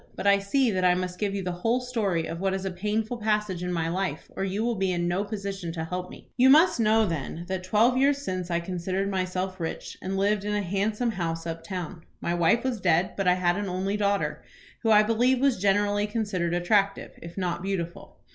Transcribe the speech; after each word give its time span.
But 0.15 0.25
I 0.25 0.39
see 0.39 0.71
that 0.71 0.83
I 0.83 0.95
must 0.95 1.19
give 1.19 1.35
you 1.35 1.43
the 1.43 1.51
whole 1.51 1.79
story 1.79 2.25
of 2.25 2.39
what 2.39 2.55
is 2.55 2.65
a 2.65 2.71
painful 2.71 3.17
passage 3.17 3.61
in 3.61 3.71
my 3.71 3.87
life, 3.87 4.31
or 4.35 4.43
you 4.43 4.63
will 4.65 4.73
be 4.73 4.91
in 4.91 5.07
no 5.07 5.23
position 5.23 5.71
to 5.73 5.83
help 5.83 6.09
me. 6.09 6.31
"You 6.37 6.49
must 6.49 6.79
know, 6.79 7.05
then, 7.05 7.45
that 7.47 7.63
twelve 7.63 7.97
years 7.97 8.17
since 8.17 8.49
I 8.49 8.61
considered 8.61 9.11
myself 9.11 9.59
rich, 9.59 9.99
and 10.01 10.17
lived 10.17 10.43
in 10.43 10.55
a 10.55 10.63
handsome 10.63 11.11
house 11.11 11.45
up 11.45 11.63
town. 11.63 12.01
My 12.19 12.33
wife 12.33 12.63
was 12.63 12.81
dead, 12.81 13.11
but 13.15 13.27
I 13.27 13.35
had 13.35 13.57
an 13.57 13.69
only 13.69 13.95
daughter, 13.95 14.43
who 14.81 14.89
I 14.89 15.03
believe 15.03 15.39
was 15.39 15.61
generally 15.61 16.07
considered 16.07 16.55
attractive, 16.55 17.11
if 17.21 17.37
not 17.37 17.61
beautiful. 17.61 18.17